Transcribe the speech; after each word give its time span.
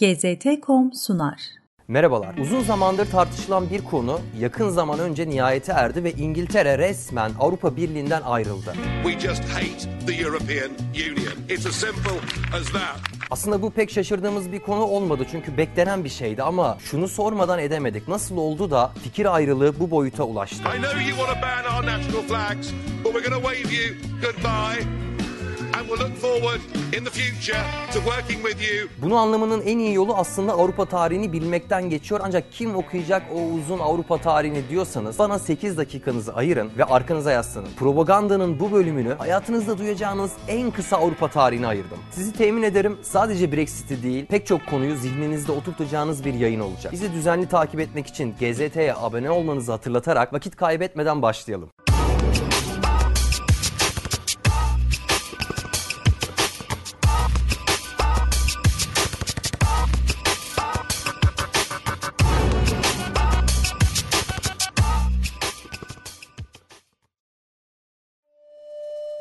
GZT.com 0.00 0.92
sunar. 0.92 1.40
Merhabalar. 1.88 2.34
Uzun 2.38 2.60
zamandır 2.60 3.10
tartışılan 3.10 3.70
bir 3.70 3.84
konu 3.84 4.20
yakın 4.38 4.68
zaman 4.68 4.98
önce 4.98 5.28
nihayete 5.28 5.72
erdi 5.72 6.04
ve 6.04 6.12
İngiltere 6.12 6.78
resmen 6.78 7.30
Avrupa 7.40 7.76
Birliği'nden 7.76 8.22
ayrıldı. 8.22 8.74
We 9.04 9.28
just 9.28 9.44
hate 9.44 10.06
the 10.06 10.14
European 10.14 10.70
Union. 10.94 11.34
It's 11.48 11.66
as 11.66 11.74
simple 11.74 12.20
as 12.54 12.72
that. 12.72 13.00
Aslında 13.30 13.62
bu 13.62 13.70
pek 13.70 13.90
şaşırdığımız 13.90 14.52
bir 14.52 14.58
konu 14.58 14.82
olmadı 14.82 15.26
çünkü 15.30 15.56
beklenen 15.56 16.04
bir 16.04 16.08
şeydi 16.08 16.42
ama 16.42 16.78
şunu 16.90 17.08
sormadan 17.08 17.58
edemedik. 17.58 18.08
Nasıl 18.08 18.36
oldu 18.36 18.70
da 18.70 18.92
fikir 19.02 19.34
ayrılığı 19.34 19.80
bu 19.80 19.90
boyuta 19.90 20.24
ulaştı? 20.24 20.62
I 20.76 20.82
know 20.82 21.02
you 21.02 21.16
want 21.16 21.28
to 21.28 21.42
ban 21.42 21.76
our 21.76 21.86
national 21.86 22.22
flags, 22.22 22.72
but 23.04 23.12
we're 23.14 23.30
going 23.30 23.42
to 23.42 23.50
wave 23.50 23.74
you 23.74 23.94
goodbye. 24.22 25.09
Bunu 29.02 29.16
anlamanın 29.16 29.60
en 29.60 29.78
iyi 29.78 29.94
yolu 29.94 30.14
aslında 30.14 30.52
Avrupa 30.52 30.84
tarihini 30.84 31.32
bilmekten 31.32 31.90
geçiyor. 31.90 32.20
Ancak 32.24 32.52
kim 32.52 32.76
okuyacak 32.76 33.22
o 33.34 33.38
uzun 33.42 33.78
Avrupa 33.78 34.18
tarihini 34.18 34.68
diyorsanız 34.68 35.18
bana 35.18 35.38
8 35.38 35.76
dakikanızı 35.76 36.34
ayırın 36.34 36.70
ve 36.78 36.84
arkanıza 36.84 37.32
yaslanın. 37.32 37.68
Propagandanın 37.78 38.60
bu 38.60 38.72
bölümünü 38.72 39.14
hayatınızda 39.14 39.78
duyacağınız 39.78 40.32
en 40.48 40.70
kısa 40.70 40.96
Avrupa 40.96 41.28
tarihine 41.28 41.66
ayırdım. 41.66 41.98
Sizi 42.10 42.32
temin 42.32 42.62
ederim 42.62 42.98
sadece 43.02 43.52
Brexit'i 43.52 44.02
değil 44.02 44.26
pek 44.26 44.46
çok 44.46 44.66
konuyu 44.66 44.96
zihninizde 44.96 45.52
oturtacağınız 45.52 46.24
bir 46.24 46.34
yayın 46.34 46.60
olacak. 46.60 46.92
Bizi 46.92 47.12
düzenli 47.12 47.48
takip 47.48 47.80
etmek 47.80 48.06
için 48.06 48.34
GZT'ye 48.40 48.94
abone 48.94 49.30
olmanızı 49.30 49.72
hatırlatarak 49.72 50.32
vakit 50.32 50.56
kaybetmeden 50.56 51.22
başlayalım. 51.22 51.70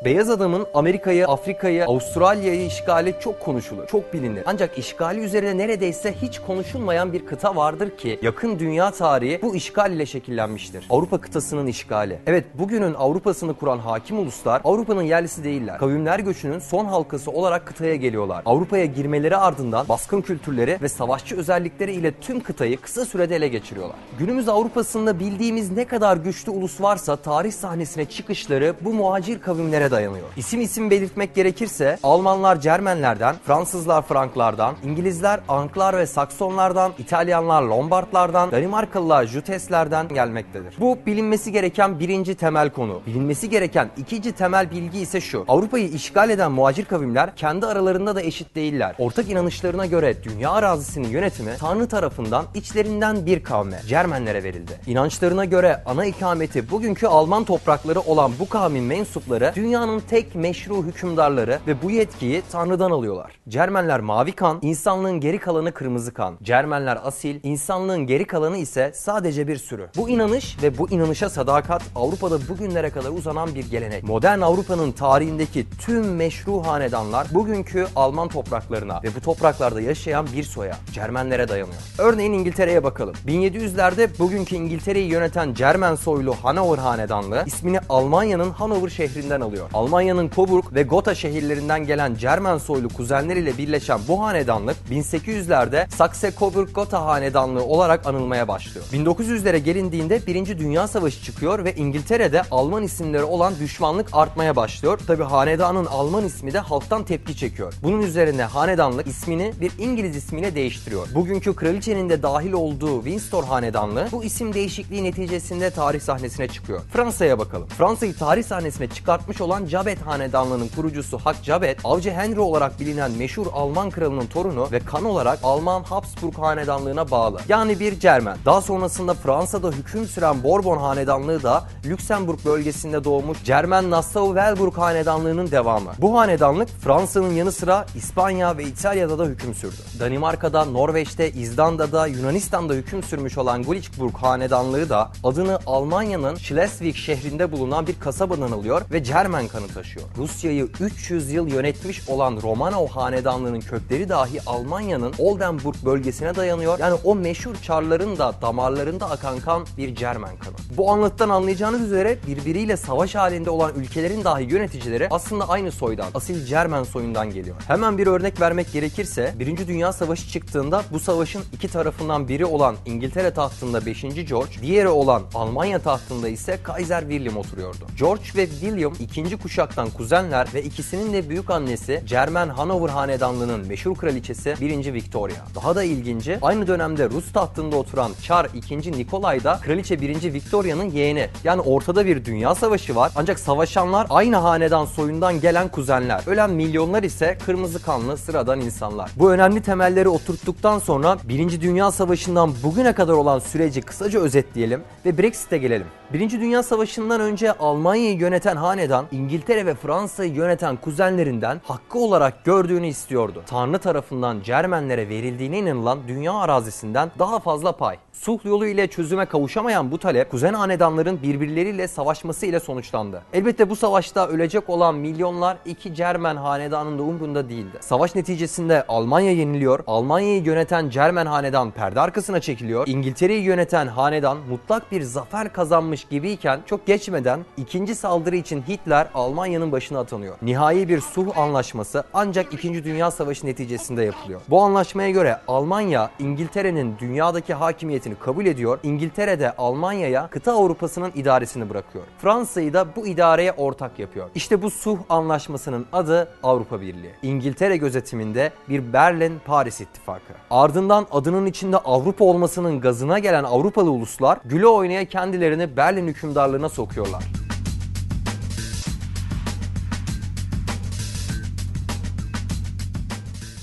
Beyaz 0.06 0.30
adamın 0.30 0.68
Amerika'yı, 0.74 1.28
Afrika'yı, 1.28 1.86
Avustralya'yı 1.86 2.66
işgali 2.66 3.16
çok 3.20 3.40
konuşulur, 3.40 3.88
çok 3.88 4.14
bilinir. 4.14 4.44
Ancak 4.46 4.78
işgali 4.78 5.20
üzerine 5.20 5.58
neredeyse 5.58 6.14
hiç 6.22 6.40
konuşulmayan 6.40 7.14
bir 7.14 7.26
kıta 7.26 7.56
vardır 7.56 7.98
ki 7.98 8.20
yakın 8.22 8.60
dünya 8.60 8.92
tarihi 8.92 9.40
bu 9.42 9.56
işgal 9.56 9.92
ile 9.92 10.06
şekillenmiştir. 10.06 10.86
Avrupa 10.90 11.22
kıtasının 11.22 11.68
işgali. 11.68 12.20
Evet 12.28 12.46
bugünün 12.54 12.94
Avrupa'sını 12.94 13.54
kuran 13.54 13.78
hakim 13.78 14.20
uluslar 14.20 14.62
Avrupa'nın 14.64 15.02
yerlisi 15.02 15.44
değiller. 15.44 15.78
Kavimler 15.78 16.20
göçünün 16.20 16.60
son 16.60 16.86
halkası 16.86 17.32
olarak 17.32 17.66
kıtaya 17.66 17.96
geliyorlar. 17.96 18.42
Avrupa'ya 18.46 18.86
girmeleri 18.86 19.38
ardından 19.38 19.90
baskın 19.90 20.22
kültürleri 20.22 20.78
ve 20.82 20.90
savaşçı 20.90 21.38
özellikleri 21.38 21.92
ile 21.92 22.12
tüm 22.12 22.40
kıtayı 22.40 22.78
kısa 22.82 23.06
sürede 23.06 23.36
ele 23.36 23.48
geçiriyorlar. 23.48 23.98
Günümüz 24.20 24.50
Avrupa'sında 24.50 25.20
bildiğimiz 25.20 25.72
ne 25.72 25.86
kadar 25.86 26.18
güçlü 26.18 26.52
ulus 26.52 26.82
varsa 26.82 27.16
tarih 27.16 27.52
sahnesine 27.52 28.06
çıkışları 28.06 28.74
bu 28.82 28.94
muhacir 28.94 29.40
kavimlere 29.42 29.89
dayanıyor. 29.92 30.28
İsim 30.38 30.62
isim 30.62 30.90
belirtmek 30.90 31.36
gerekirse 31.36 32.00
Almanlar 32.04 32.62
Cermenlerden, 32.62 33.36
Fransızlar 33.46 34.02
Franklardan, 34.02 34.76
İngilizler 34.84 35.40
Anklar 35.48 35.98
ve 35.98 36.06
Saksonlardan, 36.06 36.92
İtalyanlar 36.98 37.62
Lombardlardan, 37.62 38.52
Danimarkalılar 38.52 39.26
Juteslerden 39.26 40.08
gelmektedir. 40.08 40.76
Bu 40.80 40.98
bilinmesi 41.06 41.52
gereken 41.52 42.00
birinci 42.00 42.36
temel 42.36 42.70
konu. 42.70 43.02
Bilinmesi 43.08 43.50
gereken 43.50 43.90
ikinci 43.98 44.32
temel 44.32 44.72
bilgi 44.72 45.00
ise 45.00 45.22
şu. 45.22 45.46
Avrupa'yı 45.48 45.88
işgal 45.90 46.30
eden 46.30 46.52
muhacir 46.52 46.86
kavimler 46.86 47.36
kendi 47.36 47.66
aralarında 47.66 48.16
da 48.16 48.22
eşit 48.22 48.56
değiller. 48.56 48.96
Ortak 49.00 49.30
inanışlarına 49.30 49.86
göre 49.86 50.24
dünya 50.24 50.52
arazisinin 50.52 51.08
yönetimi 51.08 51.52
Tanrı 51.60 51.88
tarafından 51.88 52.46
içlerinden 52.56 53.26
bir 53.26 53.44
kavme, 53.44 53.82
Cermenlere 53.88 54.44
verildi. 54.44 54.80
İnançlarına 54.88 55.46
göre 55.46 55.84
ana 55.86 56.06
ikameti 56.06 56.72
bugünkü 56.72 57.08
Alman 57.08 57.44
toprakları 57.44 58.00
olan 58.00 58.32
bu 58.40 58.50
kavmin 58.50 58.84
mensupları 58.84 59.52
dünyanın 59.80 60.00
tek 60.00 60.36
meşru 60.36 60.84
hükümdarları 60.84 61.60
ve 61.68 61.82
bu 61.84 61.92
yetkiyi 61.92 62.42
Tanrı'dan 62.52 62.92
alıyorlar. 62.92 63.40
Cermenler 63.50 64.00
mavi 64.00 64.32
kan, 64.32 64.60
insanlığın 64.62 65.20
geri 65.20 65.40
kalanı 65.40 65.72
kırmızı 65.72 66.14
kan. 66.14 66.38
Cermenler 66.44 67.00
asil, 67.04 67.40
insanlığın 67.44 68.08
geri 68.08 68.28
kalanı 68.28 68.58
ise 68.58 68.92
sadece 68.96 69.48
bir 69.48 69.58
sürü. 69.58 69.90
Bu 69.98 70.10
inanış 70.10 70.58
ve 70.64 70.78
bu 70.78 70.90
inanışa 70.90 71.30
sadakat 71.30 71.82
Avrupa'da 71.96 72.48
bugünlere 72.50 72.90
kadar 72.90 73.10
uzanan 73.10 73.56
bir 73.56 73.72
gelenek. 73.72 74.04
Modern 74.04 74.42
Avrupa'nın 74.42 74.92
tarihindeki 74.92 75.66
tüm 75.82 76.16
meşru 76.16 76.64
hanedanlar 76.64 77.28
bugünkü 77.32 77.88
Alman 77.96 78.28
topraklarına 78.28 79.00
ve 79.04 79.16
bu 79.16 79.22
topraklarda 79.22 79.82
yaşayan 79.82 80.28
bir 80.36 80.44
soya, 80.44 80.76
Cermenlere 80.92 81.48
dayanıyor. 81.48 81.82
Örneğin 81.98 82.34
İngiltere'ye 82.34 82.84
bakalım. 82.84 83.16
1700'lerde 83.28 84.20
bugünkü 84.20 84.56
İngiltere'yi 84.56 85.10
yöneten 85.12 85.54
Cermen 85.54 85.96
soylu 85.96 86.36
Hanover 86.44 86.78
hanedanlığı 86.78 87.44
ismini 87.46 87.80
Almanya'nın 87.90 88.50
Hanover 88.52 88.90
şehrinden 88.90 89.42
alıyor. 89.42 89.69
Almanya'nın 89.74 90.30
Coburg 90.30 90.66
ve 90.74 90.84
Gotha 90.84 91.16
şehirlerinden 91.16 91.86
gelen 91.86 92.16
Cermen 92.16 92.58
soylu 92.58 92.90
kuzenleriyle 92.90 93.58
birleşen 93.58 94.00
bu 94.08 94.24
hanedanlık 94.24 94.78
1800'lerde 94.92 95.90
Saxe-Coburg-Gotha 95.90 97.06
hanedanlığı 97.06 97.64
olarak 97.64 98.08
anılmaya 98.08 98.48
başlıyor. 98.48 98.86
1900'lere 98.94 99.58
gelindiğinde 99.58 100.28
1. 100.28 100.60
Dünya 100.60 100.88
Savaşı 100.88 101.24
çıkıyor 101.24 101.66
ve 101.66 101.76
İngiltere'de 101.76 102.42
Alman 102.52 102.84
isimleri 102.84 103.24
olan 103.24 103.54
düşmanlık 103.60 104.10
artmaya 104.14 104.56
başlıyor. 104.56 105.00
Tabi 105.08 105.24
hanedanın 105.24 105.86
Alman 105.86 106.26
ismi 106.26 106.54
de 106.54 106.60
halktan 106.60 107.04
tepki 107.04 107.38
çekiyor. 107.38 107.74
Bunun 107.84 108.02
üzerine 108.02 108.44
hanedanlık 108.44 109.08
ismini 109.08 109.54
bir 109.62 109.72
İngiliz 109.80 110.16
ismine 110.16 110.56
değiştiriyor. 110.56 111.08
Bugünkü 111.16 111.56
kraliçenin 111.56 112.10
de 112.10 112.24
dahil 112.24 112.52
olduğu 112.52 113.04
Windsor 113.04 113.44
hanedanlığı 113.44 114.08
bu 114.12 114.24
isim 114.24 114.54
değişikliği 114.54 115.04
neticesinde 115.04 115.70
tarih 115.70 116.02
sahnesine 116.02 116.48
çıkıyor. 116.48 116.82
Fransa'ya 116.94 117.40
bakalım. 117.40 117.68
Fransa'yı 117.68 118.16
tarih 118.16 118.44
sahnesine 118.44 118.88
çıkartmış 118.88 119.42
olan 119.42 119.59
Jabet 119.66 120.02
hanedanlığının 120.02 120.68
kurucusu 120.76 121.18
Hak 121.18 121.36
Jabet, 121.44 121.80
Avcı 121.84 122.12
Henry 122.12 122.40
olarak 122.40 122.80
bilinen 122.80 123.12
meşhur 123.12 123.48
Alman 123.54 123.90
kralının 123.90 124.28
torunu 124.28 124.68
ve 124.72 124.80
kan 124.80 125.06
olarak 125.06 125.40
Alman 125.44 125.84
Habsburg 125.84 126.38
hanedanlığına 126.38 127.12
bağlı. 127.12 127.40
Yani 127.50 127.80
bir 127.80 128.00
Cermen. 128.00 128.38
Daha 128.46 128.62
sonrasında 128.62 129.14
Fransa'da 129.14 129.72
hüküm 129.72 130.06
süren 130.06 130.44
Bourbon 130.44 130.78
hanedanlığı 130.78 131.44
da 131.44 131.64
Lüksemburg 131.86 132.46
bölgesinde 132.46 133.04
doğmuş 133.04 133.44
Cermen 133.44 133.84
Nassau-Weilburg 133.84 134.78
hanedanlığının 134.78 135.52
devamı. 135.52 135.92
Bu 135.98 136.20
hanedanlık 136.20 136.70
Fransa'nın 136.70 137.34
yanı 137.34 137.52
sıra 137.52 137.86
İspanya 137.96 138.58
ve 138.58 138.64
İtalya'da 138.64 139.20
da 139.20 139.26
hüküm 139.26 139.54
sürdü. 139.54 139.76
Danimarka'da, 140.00 140.66
Norveç'te, 140.66 141.32
İzlanda'da, 141.32 142.08
Yunanistan'da 142.08 142.74
hüküm 142.74 143.04
sürmüş 143.04 143.38
olan 143.38 143.64
Gulichburg 143.64 144.16
hanedanlığı 144.16 144.90
da 144.90 145.12
adını 145.24 145.60
Almanya'nın 145.66 146.36
Schleswig 146.36 146.96
şehrinde 146.96 147.52
bulunan 147.52 147.88
bir 147.88 148.00
kasabadan 148.00 148.52
alıyor 148.52 148.82
ve 148.92 149.04
Cermen 149.04 149.48
kanı 149.52 149.68
taşıyor. 149.68 150.06
Rusya'yı 150.18 150.70
300 150.80 151.32
yıl 151.32 151.48
yönetmiş 151.48 152.10
olan 152.10 152.40
Romanov 152.42 152.88
hanedanlığının 152.88 153.60
kökleri 153.60 154.10
dahi 154.10 154.42
Almanya'nın 154.46 155.14
Oldenburg 155.18 155.76
bölgesine 155.86 156.36
dayanıyor. 156.36 156.80
Yani 156.80 157.00
o 157.04 157.16
meşhur 157.16 157.56
çarların 157.56 158.18
da 158.18 158.34
damarlarında 158.42 159.10
akan 159.10 159.40
kan 159.40 159.66
bir 159.78 159.96
Cermen 159.96 160.38
kanı. 160.38 160.56
Bu 160.78 160.92
anlatıdan 160.92 161.30
anlayacağınız 161.30 161.82
üzere 161.82 162.18
birbiriyle 162.28 162.78
savaş 162.78 163.16
halinde 163.16 163.50
olan 163.50 163.72
ülkelerin 163.76 164.24
dahi 164.24 164.44
yöneticileri 164.44 165.08
aslında 165.12 165.50
aynı 165.50 165.72
soydan, 165.72 166.08
asil 166.14 166.46
Cermen 166.46 166.84
soyundan 166.84 167.30
geliyor. 167.30 167.56
Hemen 167.68 167.98
bir 167.98 168.08
örnek 168.08 168.42
vermek 168.42 168.74
gerekirse 168.74 169.34
1. 169.40 169.68
Dünya 169.68 169.94
Savaşı 169.94 170.30
çıktığında 170.30 170.84
bu 170.92 171.00
savaşın 171.00 171.42
iki 171.54 171.68
tarafından 171.68 172.28
biri 172.28 172.46
olan 172.46 172.76
İngiltere 172.86 173.34
tahtında 173.34 173.86
5. 173.86 174.02
George, 174.02 174.62
diğeri 174.62 174.88
olan 174.88 175.24
Almanya 175.34 175.80
tahtında 175.80 176.30
ise 176.30 176.60
Kaiser 176.64 177.02
William 177.02 177.38
oturuyordu. 177.38 177.88
George 178.00 178.24
ve 178.36 178.48
William 178.50 178.94
ikinci 179.00 179.38
kuşaktan 179.44 179.90
kuzenler 179.90 180.48
ve 180.54 180.64
ikisinin 180.64 181.14
de 181.14 181.30
büyük 181.30 181.50
annesi 181.50 182.04
Cermen 182.06 182.50
Hanover 182.50 182.90
hanedanlığının 182.90 183.68
meşhur 183.68 183.96
kraliçesi 183.96 184.56
1. 184.62 184.94
Victoria. 184.94 185.36
Daha 185.56 185.76
da 185.76 185.84
ilginci 185.84 186.40
aynı 186.42 186.68
dönemde 186.68 187.10
Rus 187.10 187.32
tahtında 187.34 187.76
oturan 187.76 188.12
Çar 188.24 188.48
2. 188.54 188.92
Nikolay 188.92 189.44
da 189.44 189.60
kraliçe 189.64 190.02
1. 190.02 190.34
Victoria'nın 190.34 190.84
yeğeni. 190.84 191.30
Yani 191.44 191.62
ortada 191.62 192.06
bir 192.06 192.26
dünya 192.26 192.56
savaşı 192.56 192.96
var 192.96 193.12
ancak 193.16 193.40
savaşanlar 193.40 194.08
aynı 194.10 194.36
hanedan 194.36 194.86
soyundan 194.86 195.42
gelen 195.42 195.68
kuzenler. 195.68 196.22
Ölen 196.28 196.50
milyonlar 196.50 197.04
ise 197.04 197.38
kırmızı 197.46 197.82
kanlı 197.82 198.18
sıradan 198.18 198.62
insanlar. 198.62 199.12
Bu 199.16 199.32
önemli 199.32 199.62
temelleri 199.62 200.10
oturttuktan 200.10 200.80
sonra 200.80 201.18
1. 201.24 201.62
Dünya 201.62 201.92
Savaşı'ndan 201.92 202.54
bugüne 202.64 202.94
kadar 202.94 203.14
olan 203.14 203.40
süreci 203.40 203.82
kısaca 203.82 204.20
özetleyelim 204.20 204.82
ve 205.06 205.18
Brexit'e 205.18 205.58
gelelim. 205.58 205.88
Birinci 206.14 206.40
Dünya 206.40 206.64
Savaşı'ndan 206.64 207.22
önce 207.22 207.52
Almanya'yı 207.52 208.18
yöneten 208.18 208.56
hanedan 208.56 209.06
İngiltere 209.12 209.29
ve 209.66 209.76
Fransa'yı 209.76 210.34
yöneten 210.34 210.76
kuzenlerinden 210.76 211.62
hakkı 211.64 212.00
olarak 212.00 212.46
gördüğünü 212.46 212.88
istiyordu. 212.88 213.44
Tanrı 213.46 213.80
tarafından 213.80 214.42
Cermenlere 214.42 215.10
verildiğine 215.10 215.60
inanılan 215.60 216.00
dünya 216.08 216.34
arazisinden 216.34 217.12
daha 217.20 217.40
fazla 217.40 217.72
pay. 217.72 217.98
Sulh 218.20 218.46
yolu 218.46 218.68
ile 218.68 218.88
çözüme 218.88 219.26
kavuşamayan 219.26 219.92
bu 219.92 219.98
talep 219.98 220.32
kuzen 220.32 220.54
hanedanların 220.54 221.22
birbirleriyle 221.22 221.88
savaşması 221.88 222.46
ile 222.46 222.60
sonuçlandı. 222.60 223.22
Elbette 223.34 223.70
bu 223.70 223.76
savaşta 223.76 224.28
ölecek 224.28 224.70
olan 224.70 224.96
milyonlar 224.96 225.58
iki 225.66 225.96
Cermen 225.96 226.36
hanedanın 226.36 227.00
da 227.00 227.04
umrunda 227.04 227.50
değildi. 227.50 227.78
Savaş 227.80 228.16
neticesinde 228.16 228.86
Almanya 228.88 229.32
yeniliyor, 229.32 229.80
Almanya'yı 229.88 230.44
yöneten 230.44 230.90
Cermen 230.90 231.26
hanedan 231.26 231.72
perde 231.72 232.00
arkasına 232.00 232.40
çekiliyor, 232.40 232.88
İngiltere'yi 232.88 233.44
yöneten 233.44 233.88
hanedan 233.88 234.38
mutlak 234.50 234.92
bir 234.92 235.02
zafer 235.02 235.54
kazanmış 235.54 236.06
gibiyken 236.06 236.60
çok 236.66 236.86
geçmeden 236.86 237.46
ikinci 237.58 237.96
saldırı 237.96 238.36
için 238.36 238.62
Hitler 238.68 239.08
Almanya'nın 239.14 239.72
başına 239.72 240.00
atanıyor. 240.00 240.36
Nihai 240.42 240.90
bir 240.90 241.02
sulh 241.02 241.38
anlaşması 241.38 242.04
ancak 242.14 242.54
2. 242.54 242.84
Dünya 242.84 243.12
Savaşı 243.12 243.46
neticesinde 243.46 244.04
yapılıyor. 244.04 244.42
Bu 244.50 244.62
anlaşmaya 244.62 245.10
göre 245.10 245.38
Almanya 245.48 246.10
İngiltere'nin 246.20 246.96
dünyadaki 247.00 247.54
hakimiyetini 247.54 248.09
kabul 248.16 248.46
ediyor. 248.46 248.80
İngiltere 248.84 249.40
de 249.40 249.56
Almanya'ya 249.58 250.28
kıta 250.28 250.54
Avrupa'sının 250.54 251.12
idaresini 251.16 251.70
bırakıyor. 251.70 252.06
Fransa'yı 252.18 252.74
da 252.74 252.96
bu 252.96 253.08
idareye 253.08 253.52
ortak 253.52 254.00
yapıyor. 254.00 254.30
İşte 254.36 254.62
bu 254.62 254.70
sulh 254.70 255.00
anlaşmasının 255.10 255.86
adı 255.94 256.28
Avrupa 256.44 256.82
Birliği. 256.82 257.12
İngiltere 257.22 257.78
gözetiminde 257.78 258.52
bir 258.70 258.94
Berlin-Paris 258.94 259.82
ittifakı. 259.82 260.34
Ardından 260.52 261.08
adının 261.12 261.46
içinde 261.46 261.78
Avrupa 261.78 262.26
olmasının 262.26 262.82
gazına 262.82 263.20
gelen 263.20 263.44
Avrupalı 263.44 263.92
uluslar 263.92 264.40
güle 264.46 264.68
oynaya 264.68 265.06
kendilerini 265.06 265.78
Berlin 265.78 266.08
hükümdarlığına 266.08 266.70
sokuyorlar. 266.70 267.39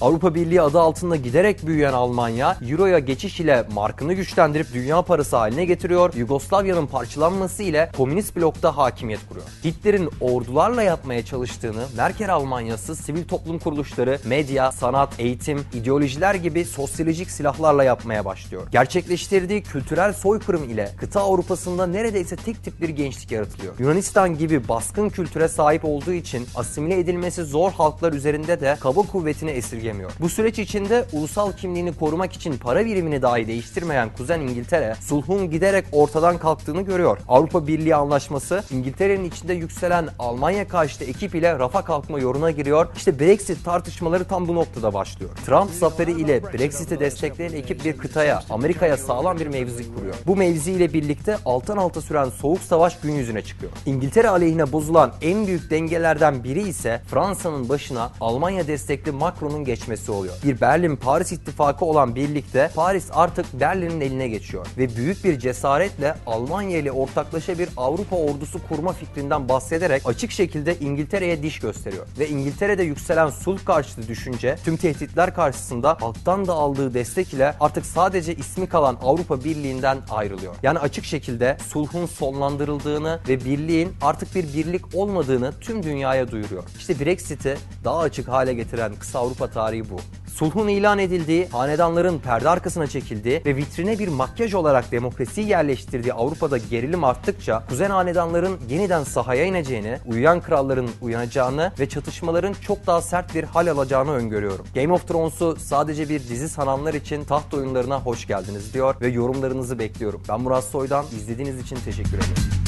Avrupa 0.01 0.35
Birliği 0.35 0.63
adı 0.63 0.81
altında 0.81 1.17
giderek 1.17 1.67
büyüyen 1.67 1.93
Almanya, 1.93 2.57
Euro'ya 2.71 2.99
geçiş 2.99 3.41
ile 3.41 3.65
markını 3.75 4.13
güçlendirip 4.13 4.67
dünya 4.75 5.03
parası 5.03 5.37
haline 5.37 5.65
getiriyor. 5.65 6.15
Yugoslavya'nın 6.15 6.87
parçalanması 6.87 7.63
ile 7.63 7.91
komünist 7.97 8.37
blokta 8.37 8.77
hakimiyet 8.77 9.29
kuruyor. 9.29 9.47
Hitler'in 9.65 10.11
ordularla 10.21 10.83
yapmaya 10.83 11.25
çalıştığını 11.25 11.85
Merkel 11.97 12.35
Almanyası 12.35 12.97
sivil 12.97 13.25
toplum 13.25 13.59
kuruluşları, 13.59 14.19
medya, 14.25 14.73
sanat, 14.73 15.21
eğitim, 15.21 15.65
ideolojiler 15.75 16.35
gibi 16.35 16.65
sosyolojik 16.65 17.31
silahlarla 17.31 17.85
yapmaya 17.85 18.25
başlıyor. 18.25 18.63
Gerçekleştirdiği 18.73 19.63
kültürel 19.63 20.13
soykırım 20.13 20.65
ile 20.65 20.91
kıta 20.97 21.21
Avrupa'sında 21.21 21.87
neredeyse 21.87 22.37
tek 22.37 22.65
tip 22.65 22.81
bir 22.81 22.89
gençlik 22.89 23.33
yaratılıyor. 23.33 23.75
Yunanistan 23.79 24.39
gibi 24.39 24.69
baskın 24.69 25.09
kültüre 25.09 25.49
sahip 25.49 25.85
olduğu 25.85 26.13
için 26.13 26.47
asimile 26.57 26.99
edilmesi 26.99 27.45
zor 27.45 27.73
halklar 27.73 28.13
üzerinde 28.13 28.61
de 28.61 28.77
kaba 28.81 29.03
kuvvetini 29.03 29.51
esirgemiyor. 29.87 30.13
Bu 30.21 30.29
süreç 30.29 30.59
içinde 30.59 31.05
ulusal 31.13 31.53
kimliğini 31.53 31.93
korumak 31.93 32.33
için 32.33 32.59
para 32.59 32.87
birimini 32.87 33.23
dahi 33.23 33.47
değiştirmeyen 33.47 34.11
Kuzen 34.17 34.41
İngiltere 34.41 34.95
sulhun 35.01 35.51
giderek 35.51 35.85
ortadan 35.93 36.39
kalktığını 36.39 36.83
görüyor. 36.83 37.19
Avrupa 37.29 37.67
Birliği 37.67 37.95
Anlaşması 37.95 38.63
İngiltere'nin 38.71 39.25
içinde 39.25 39.55
yükselen 39.55 40.09
Almanya 40.19 40.69
karşıtı 40.69 41.05
ekip 41.05 41.35
ile 41.35 41.59
rafa 41.59 41.85
kalkma 41.85 42.19
yoluna 42.19 42.51
giriyor. 42.51 42.87
İşte 42.97 43.21
Brexit 43.21 43.65
tartışmaları 43.65 44.25
tam 44.25 44.49
bu 44.49 44.55
noktada 44.55 44.95
başlıyor. 44.95 45.31
Trump 45.47 45.71
zaferi 45.71 46.13
ile 46.13 46.43
Brexit'i 46.43 47.01
destekleyen 47.01 47.53
ekip 47.53 47.85
bir 47.85 47.97
kıtaya, 47.97 48.43
Amerika'ya 48.51 48.97
sağlam 48.97 49.39
bir 49.39 49.47
mevzi 49.47 49.95
kuruyor. 49.95 50.15
Bu 50.27 50.37
mevzi 50.37 50.73
ile 50.73 50.93
birlikte 50.93 51.37
alttan 51.45 51.77
alta 51.77 52.01
süren 52.01 52.29
soğuk 52.29 52.61
savaş 52.61 53.01
gün 53.01 53.13
yüzüne 53.13 53.43
çıkıyor. 53.43 53.73
İngiltere 53.87 54.29
aleyhine 54.29 54.73
bozulan 54.73 55.13
en 55.23 55.47
büyük 55.47 55.71
dengelerden 55.71 56.45
biri 56.45 56.69
ise 56.69 57.03
Fransa'nın 57.11 57.69
başına 57.69 58.11
Almanya 58.21 58.67
destekli 58.67 59.13
Macron'un 59.13 59.65
geçmesi 59.65 59.76
oluyor. 60.09 60.35
Bir 60.45 60.61
Berlin-Paris 60.61 61.33
ittifakı 61.33 61.85
olan 61.85 62.15
birlikte 62.15 62.71
Paris 62.75 63.09
artık 63.13 63.61
Berlin'in 63.61 64.01
eline 64.01 64.29
geçiyor 64.29 64.67
ve 64.79 64.97
büyük 64.97 65.25
bir 65.25 65.39
cesaretle 65.39 66.15
Almanya 66.27 66.79
ile 66.79 66.93
ortaklaşa 66.93 67.59
bir 67.59 67.69
Avrupa 67.77 68.17
ordusu 68.17 68.69
kurma 68.69 68.93
fikrinden 68.93 69.49
bahsederek 69.49 70.03
açık 70.05 70.31
şekilde 70.31 70.79
İngiltere'ye 70.79 71.43
diş 71.43 71.59
gösteriyor. 71.59 72.07
Ve 72.19 72.29
İngiltere'de 72.29 72.83
yükselen 72.83 73.31
sulh 73.31 73.65
karşıtı 73.65 74.09
düşünce 74.09 74.59
tüm 74.65 74.77
tehditler 74.77 75.35
karşısında 75.35 75.97
halktan 76.01 76.47
da 76.47 76.53
aldığı 76.53 76.95
destek 76.95 77.35
ile 77.35 77.55
artık 77.61 77.87
sadece 77.87 78.35
ismi 78.35 78.67
kalan 78.69 78.99
Avrupa 79.03 79.45
Birliği'nden 79.45 79.99
ayrılıyor. 80.11 80.55
Yani 80.63 80.79
açık 80.79 81.05
şekilde 81.05 81.57
sulhun 81.69 82.07
sonlandırıldığını 82.07 83.21
ve 83.29 83.45
birliğin 83.45 83.93
artık 84.03 84.35
bir 84.35 84.55
birlik 84.55 84.95
olmadığını 84.95 85.53
tüm 85.61 85.83
dünyaya 85.83 86.31
duyuruyor. 86.31 86.65
İşte 86.79 87.01
Brexit'i 87.01 87.57
daha 87.85 87.99
açık 87.99 88.29
hale 88.29 88.55
getiren 88.55 88.95
kısa 88.95 89.19
Avrupa 89.19 89.51
tarihi 89.67 89.91
bu. 89.91 89.97
Sulhun 90.35 90.69
ilan 90.69 90.99
edildiği, 90.99 91.49
hanedanların 91.49 92.19
perde 92.19 92.49
arkasına 92.49 92.87
çekildiği 92.87 93.43
ve 93.47 93.57
vitrine 93.57 93.99
bir 93.99 94.09
makyaj 94.09 94.55
olarak 94.55 94.93
demokrasiyi 94.93 95.49
yerleştirdiği 95.49 96.13
Avrupa'da 96.13 96.59
gerilim 96.59 97.05
arttıkça 97.05 97.63
kuzen 97.69 97.91
hanedanların 97.91 98.59
yeniden 98.69 99.05
sahaya 99.05 99.45
ineceğini, 99.45 99.99
uyuyan 100.07 100.41
kralların 100.41 100.89
uyanacağını 101.03 101.73
ve 101.79 101.89
çatışmaların 101.89 102.53
çok 102.53 102.87
daha 102.87 103.01
sert 103.01 103.35
bir 103.35 103.45
hal 103.45 103.67
alacağını 103.67 104.13
öngörüyorum. 104.13 104.67
Game 104.75 104.93
of 104.93 105.09
Thrones'u 105.09 105.57
sadece 105.57 106.09
bir 106.09 106.21
dizi 106.21 106.49
sananlar 106.49 106.95
için 106.95 107.25
taht 107.25 107.55
oyunlarına 107.55 108.01
hoş 108.01 108.27
geldiniz 108.27 108.75
diyor 108.75 108.95
ve 109.01 109.09
yorumlarınızı 109.09 109.79
bekliyorum. 109.79 110.23
Ben 110.29 110.41
Murat 110.41 110.65
Soydan, 110.65 111.05
izlediğiniz 111.17 111.61
için 111.61 111.77
teşekkür 111.85 112.17
ederim. 112.17 112.66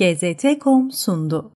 GZT.com 0.00 0.90
sundu. 0.90 1.44